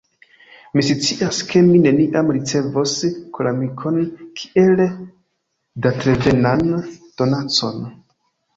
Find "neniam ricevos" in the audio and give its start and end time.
1.83-2.95